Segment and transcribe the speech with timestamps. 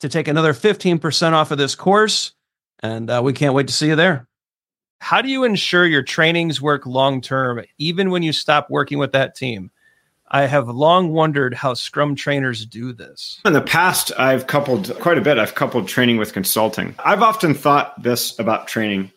[0.00, 2.32] to take another 15% off of this course.
[2.80, 4.28] And uh, we can't wait to see you there.
[5.00, 9.12] How do you ensure your trainings work long term, even when you stop working with
[9.12, 9.70] that team?
[10.28, 13.40] I have long wondered how Scrum trainers do this.
[13.44, 15.38] In the past, I've coupled quite a bit.
[15.38, 16.94] I've coupled training with consulting.
[16.98, 19.12] I've often thought this about training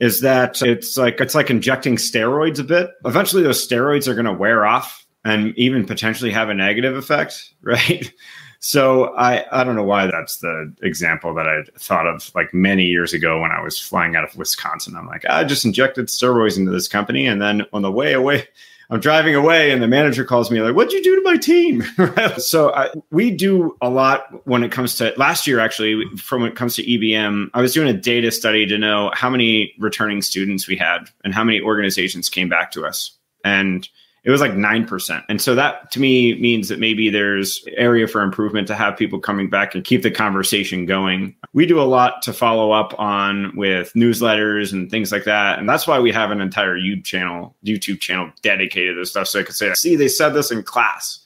[0.00, 2.90] is that it's like it's like injecting steroids a bit.
[3.04, 7.52] Eventually those steroids are going to wear off and even potentially have a negative effect,
[7.62, 8.12] right?
[8.60, 12.84] So I, I don't know why that's the example that I thought of like many
[12.84, 14.96] years ago when I was flying out of Wisconsin.
[14.96, 17.26] I'm like, I just injected steroids into this company.
[17.26, 18.48] And then on the way away,
[18.90, 21.84] I'm driving away and the manager calls me like, what'd you do to my team?
[22.38, 26.50] so I, we do a lot when it comes to last year, actually, from when
[26.50, 30.22] it comes to EBM, I was doing a data study to know how many returning
[30.22, 33.14] students we had and how many organizations came back to us.
[33.44, 33.86] And
[34.28, 35.24] it was like 9%.
[35.30, 39.18] And so that to me means that maybe there's area for improvement to have people
[39.18, 41.34] coming back and keep the conversation going.
[41.54, 45.58] We do a lot to follow up on with newsletters and things like that.
[45.58, 49.28] And that's why we have an entire YouTube channel, YouTube channel dedicated to this stuff.
[49.28, 51.24] So I could say, see, they said this in class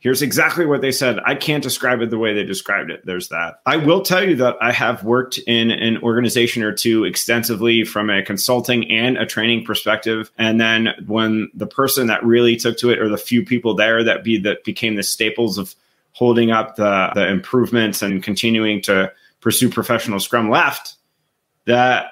[0.00, 1.18] here's exactly what they said.
[1.24, 3.04] I can't describe it the way they described it.
[3.04, 3.60] There's that.
[3.66, 8.10] I will tell you that I have worked in an organization or two extensively from
[8.10, 10.30] a consulting and a training perspective.
[10.38, 14.02] And then when the person that really took to it, or the few people there
[14.02, 15.74] that be that became the staples of
[16.12, 20.96] holding up the, the improvements and continuing to pursue professional scrum left,
[21.66, 22.06] that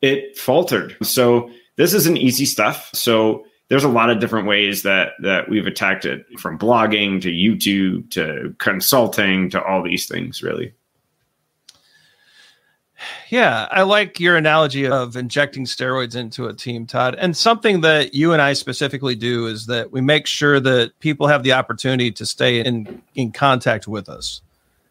[0.00, 0.96] it faltered.
[1.02, 2.90] So this isn't easy stuff.
[2.94, 7.30] So there's a lot of different ways that that we've attacked it from blogging to
[7.30, 10.74] youtube to consulting to all these things really.
[13.30, 17.14] Yeah i like your analogy of injecting steroids into a team todd.
[17.14, 21.28] And something that you and i specifically do is that we make sure that people
[21.28, 24.42] have the opportunity to stay in in contact with us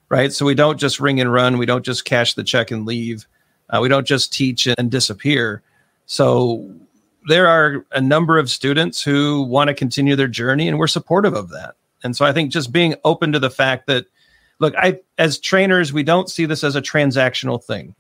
[0.10, 0.32] right?
[0.32, 1.58] So we don't just ring and run.
[1.58, 3.28] We don't just cash the check and leave.
[3.70, 5.62] Uh, we don't just teach and disappear.
[6.06, 6.74] So
[7.28, 11.34] there are a number of students who want to continue their journey and we're supportive
[11.34, 11.76] of that.
[12.04, 14.06] And so I think just being open to the fact that
[14.60, 17.96] look, I as trainers we don't see this as a transactional thing.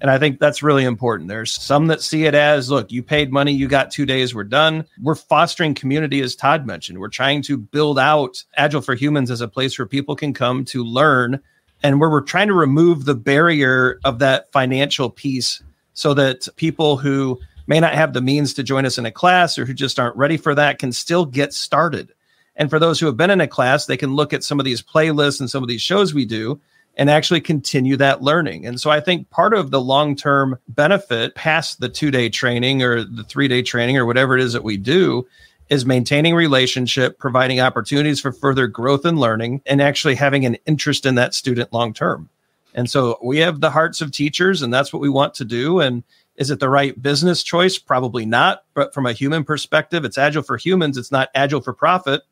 [0.00, 1.28] And I think that's really important.
[1.28, 4.44] There's some that see it as look, you paid money, you got 2 days, we're
[4.44, 4.84] done.
[5.02, 6.98] We're fostering community as Todd mentioned.
[6.98, 10.64] We're trying to build out Agile for Humans as a place where people can come
[10.66, 11.40] to learn
[11.82, 15.62] and where we're trying to remove the barrier of that financial piece
[15.94, 19.58] so that people who may not have the means to join us in a class
[19.58, 22.12] or who just aren't ready for that can still get started.
[22.56, 24.64] And for those who have been in a class, they can look at some of
[24.64, 26.60] these playlists and some of these shows we do
[26.96, 28.66] and actually continue that learning.
[28.66, 32.82] And so I think part of the long term benefit past the two day training
[32.82, 35.26] or the three day training or whatever it is that we do
[35.70, 41.06] is maintaining relationship, providing opportunities for further growth and learning, and actually having an interest
[41.06, 42.28] in that student long term.
[42.74, 45.80] And so we have the hearts of teachers, and that's what we want to do.
[45.80, 46.02] And
[46.36, 47.78] is it the right business choice?
[47.78, 48.64] Probably not.
[48.74, 50.96] But from a human perspective, it's agile for humans.
[50.96, 52.22] It's not agile for profit.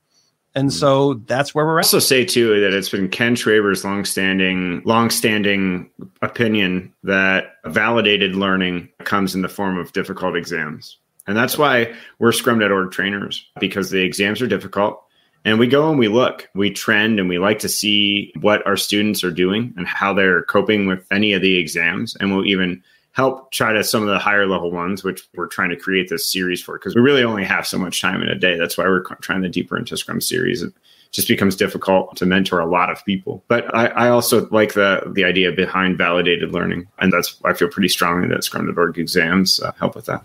[0.55, 0.71] And hmm.
[0.71, 1.85] so that's where we're at.
[1.85, 5.91] Also say too that it's been Ken Schwaber's longstanding, longstanding
[6.21, 10.99] opinion that validated learning comes in the form of difficult exams.
[11.27, 15.01] And that's why we're Scrum.org trainers because the exams are difficult.
[15.45, 18.77] And we go and we look, we trend, and we like to see what our
[18.77, 22.17] students are doing and how they're coping with any of the exams.
[22.17, 25.71] And we'll even help try to some of the higher level ones, which we're trying
[25.71, 28.35] to create this series for because we really only have so much time in a
[28.35, 28.57] day.
[28.57, 30.63] That's why we're trying the deeper into Scrum series.
[30.63, 30.73] It
[31.11, 33.45] just becomes difficult to mentor a lot of people.
[33.49, 37.69] But I, I also like the the idea behind validated learning, and that's I feel
[37.69, 40.25] pretty strongly that Scrum.org exams uh, help with that.